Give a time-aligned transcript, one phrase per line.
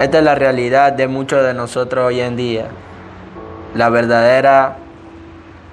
[0.00, 2.66] Esta es la realidad de muchos de nosotros hoy en día.
[3.74, 4.76] La verdadera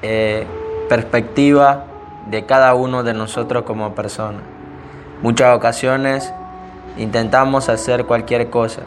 [0.02, 0.48] eh,
[0.90, 1.86] perspectiva
[2.26, 4.40] de cada uno de nosotros como persona.
[5.22, 6.34] Muchas ocasiones
[6.98, 8.82] intentamos hacer cualquier cosa,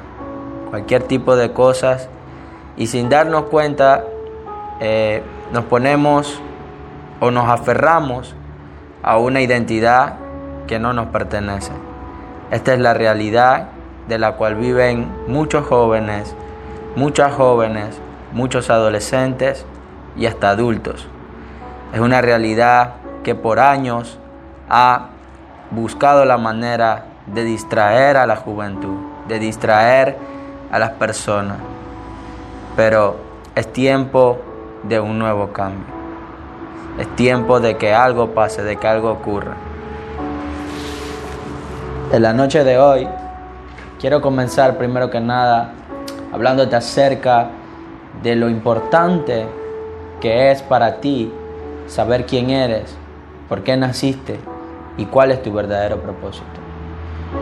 [0.71, 2.09] cualquier tipo de cosas
[2.77, 4.05] y sin darnos cuenta
[4.81, 6.41] eh, nos ponemos
[7.21, 8.35] o nos aferramos
[9.05, 10.17] a una identidad
[10.67, 11.71] que no nos pertenece.
[12.51, 13.69] Esta es la realidad
[14.09, 16.35] de la cual viven muchos jóvenes,
[16.97, 18.01] muchas jóvenes,
[18.33, 19.67] muchos adolescentes
[20.17, 21.07] y hasta adultos.
[21.93, 24.19] Es una realidad que por años
[24.71, 25.09] ha
[25.71, 28.97] buscado la manera de distraer a la juventud,
[29.29, 30.17] de distraer
[30.73, 31.59] a las personas.
[32.77, 33.17] Pero
[33.55, 34.39] es tiempo
[34.85, 35.99] de un nuevo cambio.
[36.99, 39.55] Es tiempo de que algo pase, de que algo ocurra.
[42.11, 43.07] En la noche de hoy
[43.99, 45.73] Quiero comenzar primero que nada
[46.33, 47.51] hablándote acerca
[48.23, 49.45] de lo importante
[50.21, 51.33] que es para ti
[51.89, 52.95] saber quién eres,
[53.49, 54.39] por qué naciste
[54.97, 56.47] y cuál es tu verdadero propósito.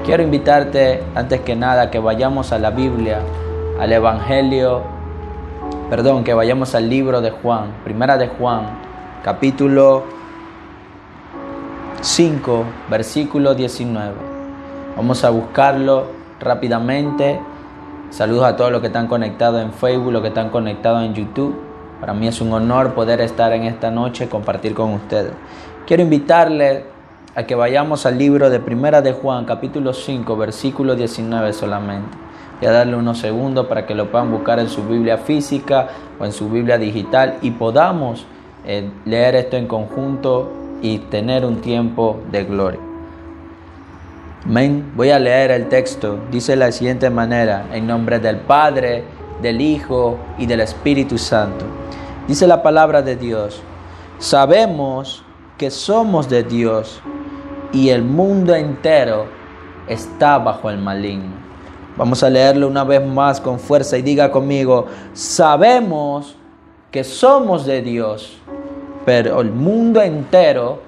[0.07, 3.19] Quiero invitarte antes que nada que vayamos a la Biblia,
[3.79, 4.81] al Evangelio,
[5.91, 8.63] perdón, que vayamos al libro de Juan, primera de Juan,
[9.23, 10.05] capítulo
[12.01, 14.15] 5, versículo 19.
[14.97, 17.41] Vamos a buscarlo rápidamente.
[18.11, 21.57] Saludos a todos los que están conectados en Facebook, los que están conectados en YouTube.
[22.01, 25.33] Para mí es un honor poder estar en esta noche compartir con ustedes.
[25.87, 26.85] Quiero invitarles
[27.35, 32.17] a que vayamos al libro de Primera de Juan, capítulo 5, versículo 19 solamente.
[32.61, 36.25] Voy a darle unos segundos para que lo puedan buscar en su Biblia física o
[36.25, 38.25] en su Biblia digital y podamos
[38.65, 42.86] eh, leer esto en conjunto y tener un tiempo de gloria.
[44.49, 46.21] Voy a leer el texto.
[46.31, 49.03] Dice la siguiente manera, en nombre del Padre,
[49.43, 51.65] del Hijo y del Espíritu Santo.
[52.29, 53.61] Dice la palabra de Dios.
[54.21, 55.25] Sabemos
[55.59, 57.01] que somos de Dios
[57.73, 59.27] y el mundo entero
[59.89, 61.35] está bajo el maligno.
[61.97, 66.37] Vamos a leerlo una vez más con fuerza y diga conmigo, sabemos
[66.93, 68.39] que somos de Dios,
[69.05, 70.79] pero el mundo entero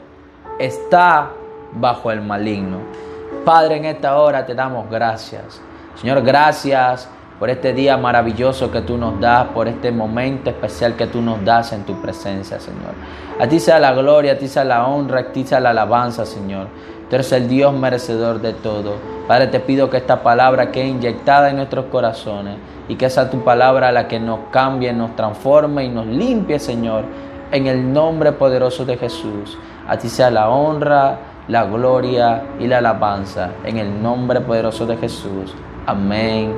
[0.61, 1.33] está
[1.75, 3.08] bajo el maligno.
[3.45, 5.61] Padre, en esta hora te damos gracias.
[5.95, 11.07] Señor, gracias por este día maravilloso que tú nos das, por este momento especial que
[11.07, 12.95] tú nos das en tu presencia, Señor.
[13.41, 16.27] A ti sea la gloria, a ti sea la honra, a ti sea la alabanza,
[16.27, 16.67] Señor.
[17.09, 18.95] Tú eres el Dios merecedor de todo.
[19.29, 22.57] Padre, te pido que esta palabra quede inyectada en nuestros corazones
[22.89, 27.05] y que esa tu palabra la que nos cambie, nos transforme y nos limpie, Señor,
[27.53, 29.57] en el nombre poderoso de Jesús.
[29.87, 34.97] A ti sea la honra, la gloria y la alabanza en el nombre poderoso de
[34.97, 35.55] Jesús.
[35.87, 36.55] Amén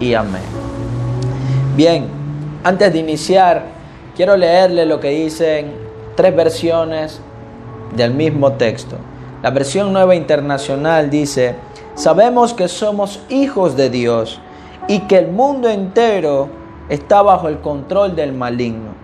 [0.00, 0.42] y amén.
[1.76, 2.06] Bien,
[2.64, 3.62] antes de iniciar,
[4.16, 5.72] quiero leerle lo que dicen
[6.16, 7.20] tres versiones
[7.94, 8.96] del mismo texto.
[9.42, 11.54] La versión nueva internacional dice,
[11.94, 14.40] sabemos que somos hijos de Dios
[14.88, 16.48] y que el mundo entero
[16.88, 19.01] está bajo el control del maligno.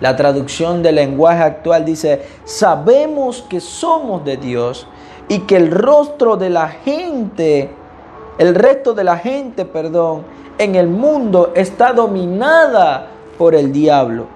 [0.00, 4.86] La traducción del lenguaje actual dice, sabemos que somos de Dios
[5.28, 7.70] y que el rostro de la gente,
[8.38, 10.22] el resto de la gente, perdón,
[10.56, 14.26] en el mundo está dominada por el diablo.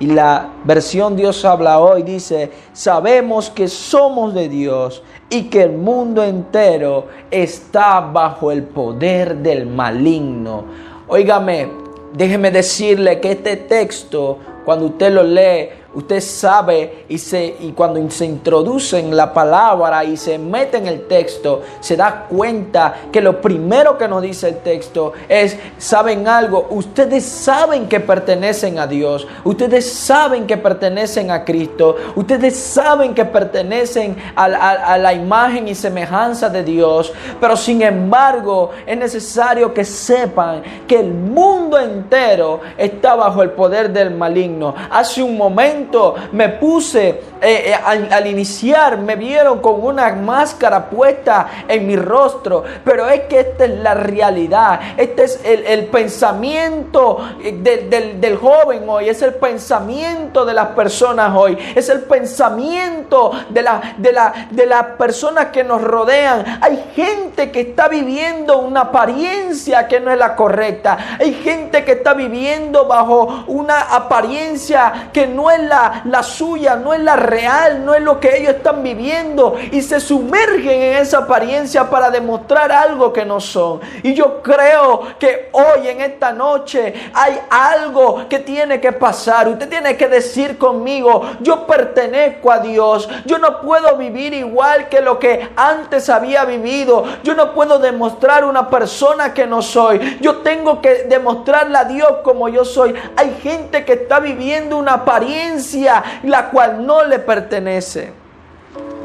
[0.00, 5.72] Y la versión Dios habla hoy dice, sabemos que somos de Dios y que el
[5.72, 10.64] mundo entero está bajo el poder del maligno.
[11.08, 11.68] Óigame,
[12.12, 18.08] déjeme decirle que este texto cuando usted lo lee, usted sabe y, se, y cuando
[18.10, 23.40] se introduce la palabra y se mete en el texto, se da cuenta que lo
[23.40, 26.68] primero que nos dice el texto es, ¿saben algo?
[26.70, 33.24] Ustedes saben que pertenecen a Dios, ustedes saben que pertenecen a Cristo, ustedes saben que
[33.24, 40.62] pertenecen a la imagen y semejanza de Dios, pero sin embargo es necesario que sepan
[40.86, 44.74] que el mundo entero está bajo el poder del maligno.
[44.90, 45.87] Hace un momento
[46.32, 52.64] me puse, eh, eh, al, iniciar, me vieron con una máscara puesta en mi rostro,
[52.84, 59.08] pero es que esta es la realidad, este es el, pensamiento eh, del, joven hoy,
[59.08, 64.66] es el pensamiento de las personas hoy, es el pensamiento de, la, de, la, de
[64.66, 66.58] las personas que nos rodean.
[66.60, 71.92] Hay gente que está viviendo una apariencia que no es la correcta, hay gente que
[71.92, 77.84] está viviendo bajo una apariencia que no es la, la suya, no es la real
[77.84, 82.72] no es lo que ellos están viviendo y se sumergen en esa apariencia para demostrar
[82.72, 83.80] algo que no son.
[84.02, 89.48] Y yo creo que hoy en esta noche hay algo que tiene que pasar.
[89.48, 93.08] Usted tiene que decir conmigo, yo pertenezco a Dios.
[93.24, 97.04] Yo no puedo vivir igual que lo que antes había vivido.
[97.22, 100.18] Yo no puedo demostrar una persona que no soy.
[100.20, 102.94] Yo tengo que demostrarle a Dios como yo soy.
[103.16, 108.12] Hay gente que está viviendo una apariencia la cual no le pertenece.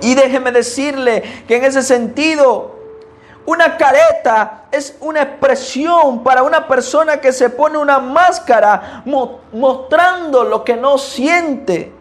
[0.01, 2.75] Y déjeme decirle que en ese sentido,
[3.45, 9.03] una careta es una expresión para una persona que se pone una máscara
[9.51, 11.91] mostrando lo que no siente.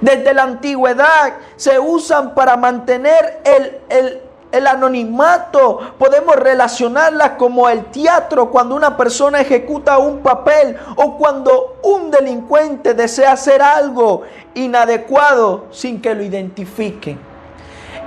[0.00, 7.86] Desde la antigüedad se usan para mantener el, el el anonimato podemos relacionarla como el
[7.86, 14.22] teatro cuando una persona ejecuta un papel o cuando un delincuente desea hacer algo
[14.54, 17.29] inadecuado sin que lo identifiquen.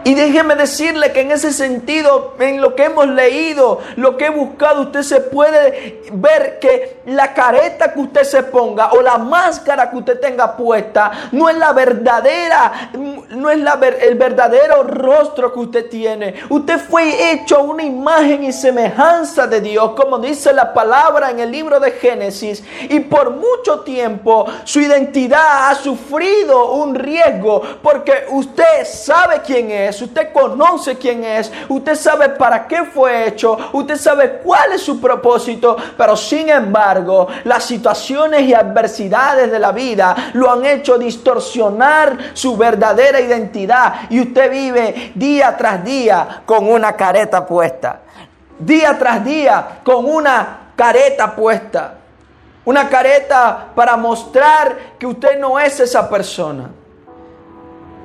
[0.06, 4.30] Y déjeme decirle que en ese sentido, en lo que hemos leído, lo que he
[4.30, 9.90] buscado, usted se puede ver que la careta que usted se ponga o la máscara
[9.90, 12.92] que usted tenga puesta no es la verdadera,
[13.30, 13.60] no es
[14.02, 16.36] el verdadero rostro que usted tiene.
[16.50, 21.52] Usted fue hecho una imagen y semejanza de Dios, como dice la palabra en el
[21.52, 22.64] libro de Génesis.
[22.90, 29.93] Y por mucho tiempo su identidad ha sufrido un riesgo porque usted sabe quién es
[30.02, 35.00] usted conoce quién es, usted sabe para qué fue hecho, usted sabe cuál es su
[35.00, 42.18] propósito, pero sin embargo las situaciones y adversidades de la vida lo han hecho distorsionar
[42.34, 44.10] su verdadera identidad.
[44.10, 48.02] Y usted vive día tras día con una careta puesta,
[48.60, 51.96] día tras día con una careta puesta.
[52.66, 56.70] Una careta para mostrar que usted no es esa persona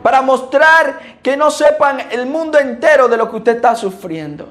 [0.03, 4.49] para mostrar que no sepan el mundo entero de lo que usted está sufriendo.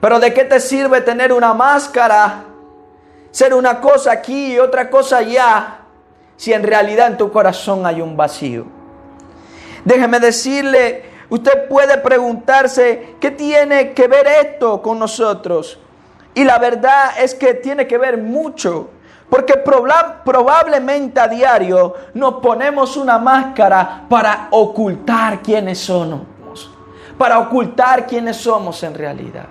[0.00, 2.44] Pero ¿de qué te sirve tener una máscara,
[3.30, 5.78] ser una cosa aquí y otra cosa allá,
[6.36, 8.66] si en realidad en tu corazón hay un vacío?
[9.84, 15.78] Déjeme decirle, usted puede preguntarse, ¿qué tiene que ver esto con nosotros?
[16.34, 18.90] Y la verdad es que tiene que ver mucho.
[19.32, 26.20] Porque probablemente a diario nos ponemos una máscara para ocultar quiénes somos,
[27.16, 29.46] para ocultar quiénes somos en realidad.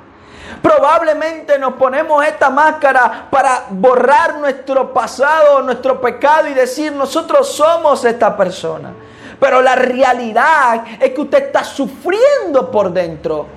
[0.61, 8.05] Probablemente nos ponemos esta máscara para borrar nuestro pasado, nuestro pecado y decir nosotros somos
[8.05, 8.91] esta persona.
[9.39, 13.47] Pero la realidad es que usted está sufriendo por dentro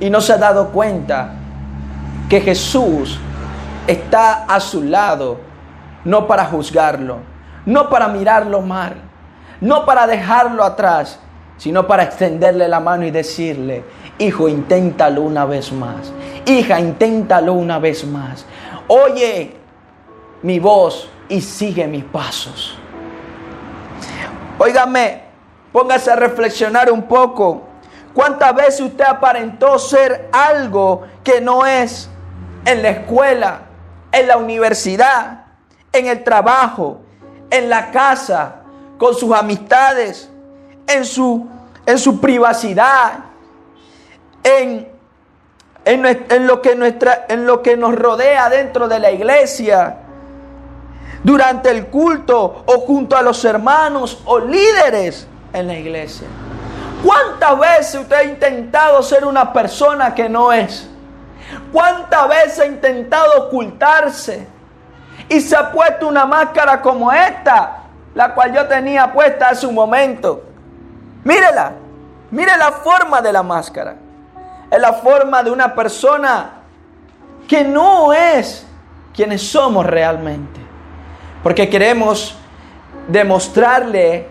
[0.00, 1.34] y no se ha dado cuenta
[2.30, 3.20] que Jesús
[3.86, 5.38] está a su lado,
[6.04, 7.18] no para juzgarlo,
[7.66, 8.94] no para mirarlo mal,
[9.60, 11.18] no para dejarlo atrás,
[11.56, 13.84] sino para extenderle la mano y decirle,
[14.18, 16.12] hijo, inténtalo una vez más,
[16.46, 18.46] hija, inténtalo una vez más,
[18.88, 19.56] oye
[20.42, 22.76] mi voz y sigue mis pasos.
[24.58, 25.22] Óigame,
[25.72, 27.62] póngase a reflexionar un poco.
[28.12, 32.10] ¿Cuántas veces usted aparentó ser algo que no es
[32.64, 33.62] en la escuela,
[34.12, 35.46] en la universidad,
[35.92, 37.00] en el trabajo,
[37.50, 38.56] en la casa,
[38.98, 40.30] con sus amistades,
[40.86, 41.48] en su,
[41.86, 43.24] en su privacidad,
[44.44, 44.88] en,
[45.84, 49.98] en, lo que nuestra, en lo que nos rodea dentro de la iglesia,
[51.22, 56.26] durante el culto o junto a los hermanos o líderes en la iglesia.
[57.04, 60.88] ¿Cuántas veces usted ha intentado ser una persona que no es?
[61.72, 64.46] ¿Cuántas veces ha intentado ocultarse?
[65.28, 69.74] Y se ha puesto una máscara como esta, la cual yo tenía puesta hace un
[69.74, 70.42] momento.
[71.24, 71.72] Mírela,
[72.30, 73.96] mire la forma de la máscara.
[74.70, 76.50] Es la forma de una persona
[77.46, 78.66] que no es
[79.14, 80.60] quienes somos realmente.
[81.42, 82.36] Porque queremos
[83.08, 84.28] demostrarle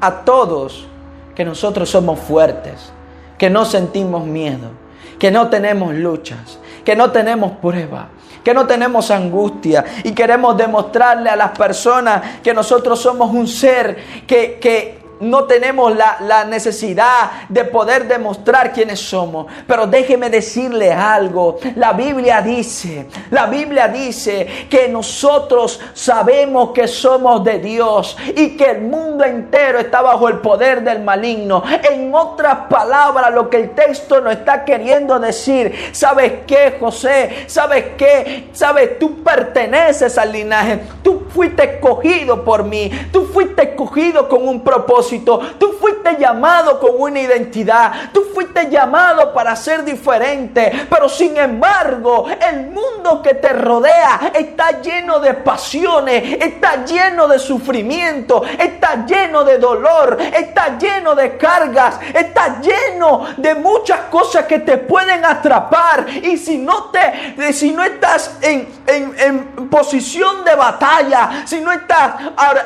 [0.00, 0.86] a todos
[1.34, 2.92] que nosotros somos fuertes,
[3.36, 4.70] que no sentimos miedo,
[5.18, 8.06] que no tenemos luchas, que no tenemos pruebas,
[8.44, 9.84] que no tenemos angustia.
[10.04, 13.96] Y queremos demostrarle a las personas que nosotros somos un ser
[14.26, 19.46] que, que no tenemos la, necesidad de poder demostrar quiénes somos.
[19.66, 21.58] Pero déjeme decirle algo.
[21.76, 28.70] La Biblia dice, la Biblia dice que nosotros sabemos que somos de Dios y que
[28.70, 31.62] el mundo entero está bajo el poder del maligno.
[31.90, 37.44] En otras palabras, lo que el texto nos está queriendo decir, ¿sabes qué, José?
[37.46, 38.48] ¿Sabes qué?
[38.52, 38.98] ¿Sabes?
[38.98, 40.80] Tú perteneces al linaje.
[41.02, 46.90] Tú fuiste escogido por mí, tú fuiste escogido con un propósito, tú fuiste llamado con
[46.98, 53.52] una identidad, tú fuiste llamado para ser diferente, pero sin embargo el mundo que te
[53.52, 61.14] rodea está lleno de pasiones, está lleno de sufrimiento, está lleno de dolor, está lleno
[61.14, 66.06] de cargas, está lleno de muchas cosas que te pueden atrapar.
[66.08, 72.12] Y si no te, si no estás en, en posición de batalla, si no estás,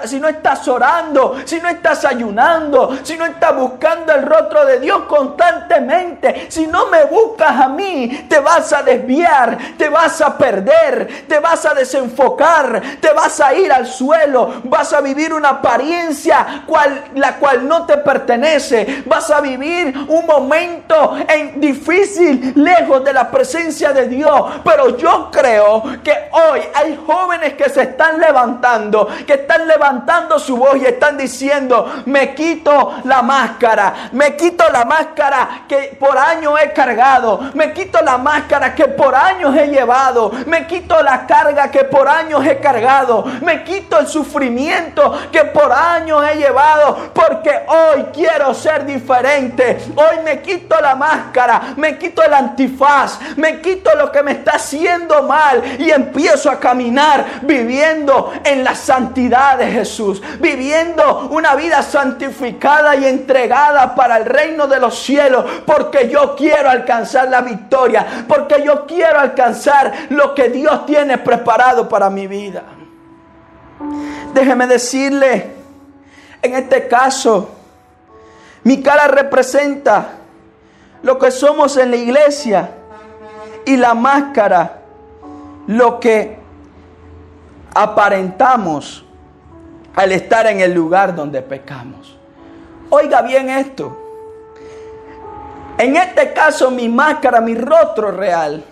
[0.04, 4.80] si no estás orando, si no estás ayunando, si no estás buscando el rostro de
[4.80, 10.36] Dios constantemente, si no me buscas a mí, te vas a desviar, te vas a
[10.36, 15.50] perder, te vas a desenfocar, te vas a ir al suelo, vas a vivir una
[15.50, 23.04] apariencia cual, la cual no te pertenece, vas a vivir un momento en difícil lejos
[23.04, 24.42] de la presencia de Dios.
[24.64, 28.41] Pero yo creo que hoy hay jóvenes que se están levantando,
[29.26, 34.84] que están levantando su voz y están diciendo, me quito la máscara, me quito la
[34.84, 40.32] máscara que por años he cargado, me quito la máscara que por años he llevado,
[40.46, 45.72] me quito la carga que por años he cargado, me quito el sufrimiento que por
[45.72, 52.22] años he llevado, porque hoy quiero ser diferente, hoy me quito la máscara, me quito
[52.22, 58.31] el antifaz, me quito lo que me está haciendo mal y empiezo a caminar viviendo
[58.44, 64.80] en la santidad de Jesús, viviendo una vida santificada y entregada para el reino de
[64.80, 70.86] los cielos, porque yo quiero alcanzar la victoria, porque yo quiero alcanzar lo que Dios
[70.86, 72.62] tiene preparado para mi vida.
[74.34, 75.50] Déjeme decirle,
[76.40, 77.50] en este caso,
[78.64, 80.18] mi cara representa
[81.02, 82.70] lo que somos en la iglesia
[83.64, 84.78] y la máscara
[85.66, 86.41] lo que
[87.74, 89.04] aparentamos
[89.94, 92.16] al estar en el lugar donde pecamos.
[92.90, 93.98] Oiga bien esto.
[95.78, 98.62] En este caso mi máscara, mi rostro real,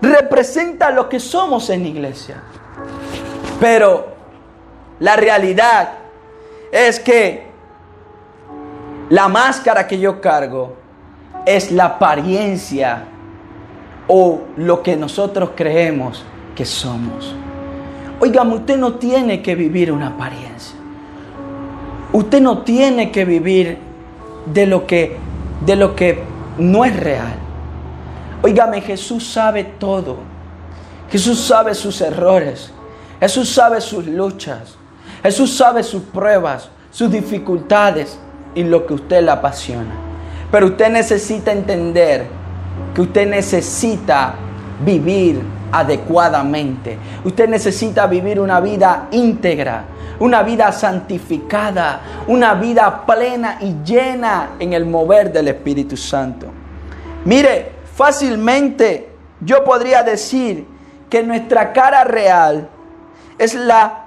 [0.00, 2.42] representa lo que somos en iglesia.
[3.60, 4.08] Pero
[5.00, 5.94] la realidad
[6.70, 7.46] es que
[9.08, 10.76] la máscara que yo cargo
[11.44, 13.04] es la apariencia
[14.08, 17.34] o lo que nosotros creemos que somos.
[18.24, 20.76] Oigan, usted no tiene que vivir una apariencia.
[22.12, 23.78] Usted no tiene que vivir
[24.46, 25.16] de lo que,
[25.66, 26.22] de lo que
[26.56, 27.34] no es real.
[28.40, 30.18] Óigame, Jesús sabe todo.
[31.10, 32.70] Jesús sabe sus errores.
[33.18, 34.76] Jesús sabe sus luchas.
[35.24, 38.20] Jesús sabe sus pruebas, sus dificultades
[38.54, 39.94] y lo que usted le apasiona.
[40.52, 42.28] Pero usted necesita entender
[42.94, 44.36] que usted necesita
[44.84, 46.98] vivir adecuadamente.
[47.24, 49.84] Usted necesita vivir una vida íntegra,
[50.20, 56.46] una vida santificada, una vida plena y llena en el mover del Espíritu Santo.
[57.24, 59.10] Mire, fácilmente
[59.40, 60.66] yo podría decir
[61.08, 62.68] que nuestra cara real
[63.38, 63.98] es la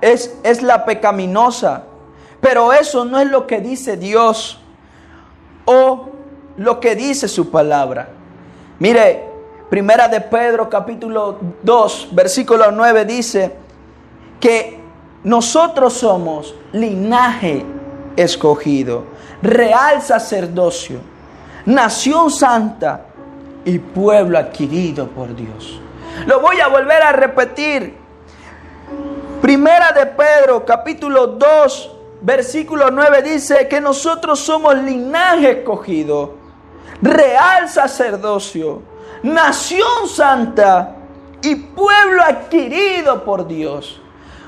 [0.00, 1.84] es, es la pecaminosa,
[2.40, 4.60] pero eso no es lo que dice Dios
[5.66, 6.08] o
[6.56, 8.08] lo que dice su palabra.
[8.78, 9.29] Mire,
[9.70, 13.52] Primera de Pedro capítulo 2, versículo 9 dice
[14.40, 14.80] que
[15.22, 17.64] nosotros somos linaje
[18.16, 19.04] escogido,
[19.40, 20.98] real sacerdocio,
[21.66, 23.06] nación santa
[23.64, 25.80] y pueblo adquirido por Dios.
[26.26, 27.94] Lo voy a volver a repetir.
[29.40, 31.90] Primera de Pedro capítulo 2,
[32.22, 36.34] versículo 9 dice que nosotros somos linaje escogido,
[37.00, 38.89] real sacerdocio,
[39.22, 40.96] nación santa
[41.42, 44.00] y pueblo adquirido por Dios.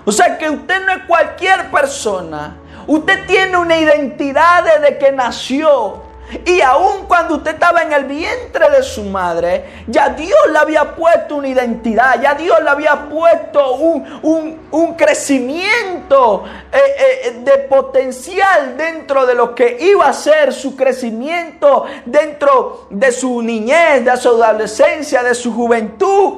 [0.04, 2.56] O sea que usted no es cualquier persona.
[2.86, 6.02] Usted tiene una identidad desde que nació.
[6.44, 10.94] Y aun cuando usted estaba en el vientre de su madre, ya Dios le había
[10.94, 16.78] puesto una identidad, ya Dios le había puesto un, crecimiento eh,
[17.24, 23.42] eh, de potencial dentro de lo que iba a ser su crecimiento dentro de su
[23.42, 26.34] niñez, de su adolescencia, de su juventud.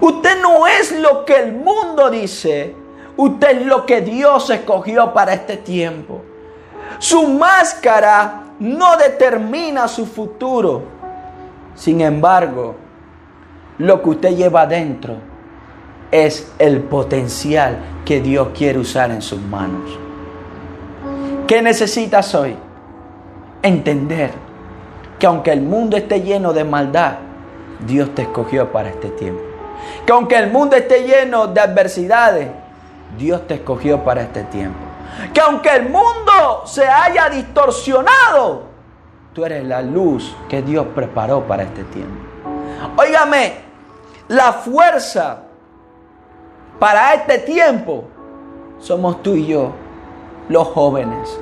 [0.00, 2.74] Usted no es lo que el mundo dice,
[3.16, 6.22] usted es lo que Dios escogió para este tiempo.
[6.98, 10.82] Su máscara no determina su futuro.
[11.74, 12.76] Sin embargo,
[13.78, 15.16] lo que usted lleva adentro
[16.10, 19.98] es el potencial que Dios quiere usar en sus manos.
[21.46, 22.56] ¿Qué necesitas hoy?
[23.62, 24.30] Entender
[25.18, 27.18] que aunque el mundo esté lleno de maldad,
[27.86, 29.42] Dios te escogió para este tiempo.
[30.04, 32.48] Que aunque el mundo esté lleno de adversidades,
[33.18, 34.85] Dios te escogió para este tiempo.
[35.32, 38.64] Que aunque el mundo se haya distorsionado,
[39.32, 42.14] tú eres la luz que Dios preparó para este tiempo.
[42.96, 43.54] Óigame,
[44.28, 45.42] la fuerza
[46.78, 48.04] para este tiempo
[48.78, 49.72] somos tú y yo,
[50.48, 51.38] los jóvenes.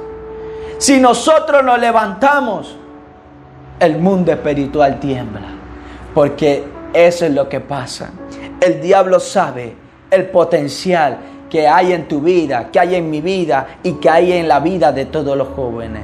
[0.78, 2.76] Si nosotros nos levantamos,
[3.80, 5.48] el mundo espiritual tiembla.
[6.14, 8.10] Porque eso es lo que pasa.
[8.60, 9.76] El diablo sabe
[10.10, 11.18] el potencial
[11.54, 14.58] que hay en tu vida, que hay en mi vida y que hay en la
[14.58, 16.02] vida de todos los jóvenes.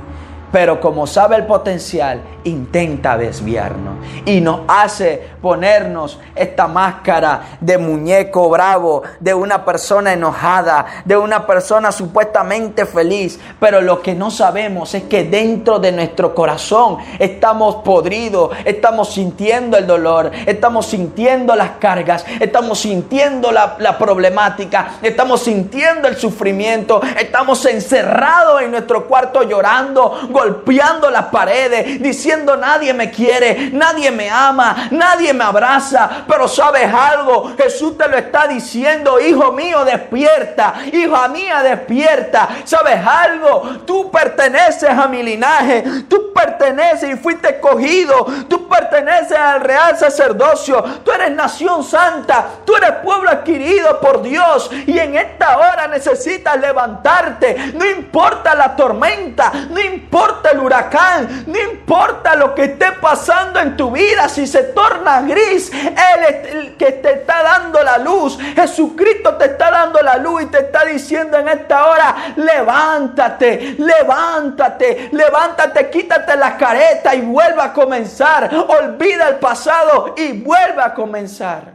[0.53, 8.49] Pero como sabe el potencial, intenta desviarnos y nos hace ponernos esta máscara de muñeco
[8.49, 13.39] bravo, de una persona enojada, de una persona supuestamente feliz.
[13.59, 19.77] Pero lo que no sabemos es que dentro de nuestro corazón estamos podridos, estamos sintiendo
[19.77, 27.01] el dolor, estamos sintiendo las cargas, estamos sintiendo la, la problemática, estamos sintiendo el sufrimiento,
[27.19, 34.31] estamos encerrados en nuestro cuarto llorando, golpeando las paredes, diciendo nadie me quiere, nadie me
[34.31, 36.25] ama, nadie me abraza.
[36.27, 42.49] Pero sabes algo, Jesús te lo está diciendo, hijo mío, despierta, hija mía, despierta.
[42.65, 43.81] ¿Sabes algo?
[43.87, 50.83] Tú perteneces a mi linaje, tú perteneces y fuiste escogido, tú perteneces al real sacerdocio,
[51.05, 56.59] tú eres nación santa, tú eres pueblo adquirido por Dios y en esta hora necesitas
[56.59, 57.73] levantarte.
[57.75, 63.77] No importa la tormenta, no importa el huracán, no importa lo que esté pasando en
[63.77, 68.39] tu vida, si se torna gris, Él es el que te está dando la luz.
[68.55, 75.11] Jesucristo te está dando la luz y te está diciendo en esta hora, levántate, levántate,
[75.13, 78.51] levántate, quítate la careta y vuelva a comenzar.
[78.55, 81.73] Olvida el pasado y vuelva a comenzar.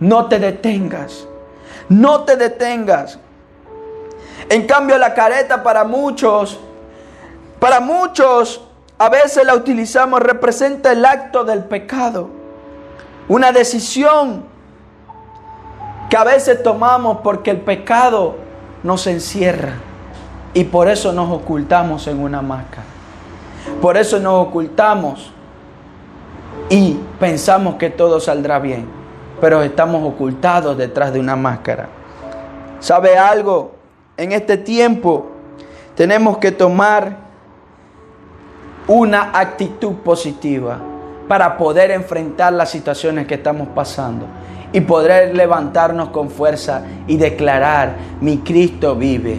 [0.00, 1.26] No te detengas,
[1.88, 3.18] no te detengas.
[4.48, 6.60] En cambio, la careta para muchos
[7.64, 8.60] para muchos,
[8.98, 12.28] a veces la utilizamos, representa el acto del pecado.
[13.26, 14.44] Una decisión
[16.10, 18.36] que a veces tomamos porque el pecado
[18.82, 19.76] nos encierra.
[20.52, 22.84] Y por eso nos ocultamos en una máscara.
[23.80, 25.32] Por eso nos ocultamos
[26.68, 28.86] y pensamos que todo saldrá bien.
[29.40, 31.88] Pero estamos ocultados detrás de una máscara.
[32.78, 33.72] ¿Sabe algo?
[34.18, 35.30] En este tiempo
[35.94, 37.23] tenemos que tomar
[38.86, 40.78] una actitud positiva
[41.28, 44.26] para poder enfrentar las situaciones que estamos pasando
[44.72, 49.38] y poder levantarnos con fuerza y declarar, mi Cristo vive.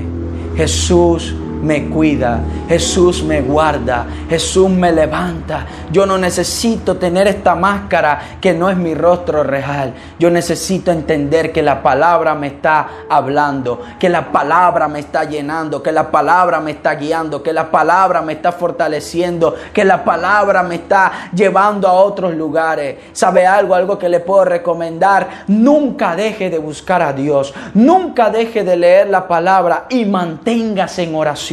[0.56, 5.66] Jesús me cuida, Jesús me guarda, Jesús me levanta.
[5.92, 9.94] Yo no necesito tener esta máscara que no es mi rostro real.
[10.20, 15.82] Yo necesito entender que la palabra me está hablando, que la palabra me está llenando,
[15.82, 20.64] que la palabra me está guiando, que la palabra me está fortaleciendo, que la palabra
[20.64, 22.98] me está llevando a otros lugares.
[23.14, 23.76] ¿Sabe algo?
[23.76, 25.46] Algo que le puedo recomendar.
[25.48, 27.54] Nunca deje de buscar a Dios.
[27.74, 31.45] Nunca deje de leer la palabra y manténgase en oración.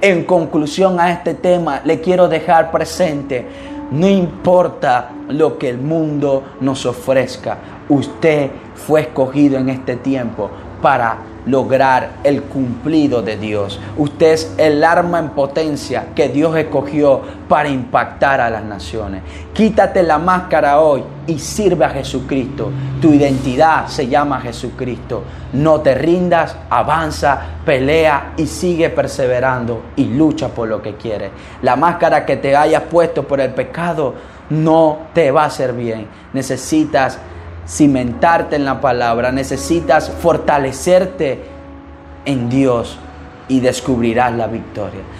[0.00, 3.46] En conclusión a este tema, le quiero dejar presente,
[3.90, 8.50] no importa lo que el mundo nos ofrezca, usted
[8.86, 13.80] fue escogido en este tiempo para lograr el cumplido de Dios.
[13.96, 19.22] Usted es el arma en potencia que Dios escogió para impactar a las naciones.
[19.52, 22.70] Quítate la máscara hoy y sirve a Jesucristo.
[23.00, 25.24] Tu identidad se llama Jesucristo.
[25.52, 31.30] No te rindas, avanza, pelea y sigue perseverando y lucha por lo que quieres.
[31.62, 34.14] La máscara que te hayas puesto por el pecado
[34.50, 36.06] no te va a hacer bien.
[36.32, 37.18] Necesitas
[37.66, 41.42] cimentarte en la palabra, necesitas fortalecerte
[42.24, 42.98] en Dios
[43.48, 45.02] y descubrirás la victoria.